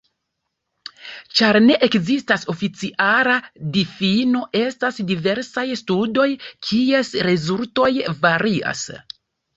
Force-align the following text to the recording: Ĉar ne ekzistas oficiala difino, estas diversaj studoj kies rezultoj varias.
Ĉar 1.39 1.57
ne 1.65 1.75
ekzistas 1.87 2.45
oficiala 2.53 3.35
difino, 3.75 4.41
estas 4.63 4.97
diversaj 5.11 5.67
studoj 5.83 6.29
kies 6.71 7.13
rezultoj 7.29 7.91
varias. 8.27 8.87